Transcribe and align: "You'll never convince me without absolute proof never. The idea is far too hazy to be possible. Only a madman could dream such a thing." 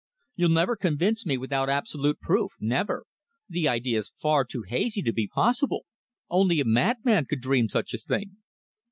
"You'll 0.35 0.49
never 0.49 0.75
convince 0.75 1.27
me 1.27 1.37
without 1.37 1.69
absolute 1.69 2.19
proof 2.19 2.53
never. 2.59 3.05
The 3.47 3.67
idea 3.67 3.99
is 3.99 4.09
far 4.15 4.45
too 4.45 4.63
hazy 4.67 5.03
to 5.03 5.13
be 5.13 5.27
possible. 5.27 5.85
Only 6.27 6.59
a 6.59 6.65
madman 6.65 7.25
could 7.25 7.41
dream 7.41 7.69
such 7.69 7.93
a 7.93 7.99
thing." 7.99 8.37